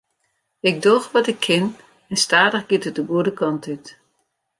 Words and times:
Ik 0.59 0.81
doch 0.81 1.11
wat 1.11 1.27
ik 1.31 1.39
kin 1.45 1.65
en 2.09 2.15
stadich 2.23 2.67
giet 2.69 2.85
it 2.89 2.95
de 2.97 3.03
goede 3.11 3.33
kant 3.39 3.63
út. 3.73 3.85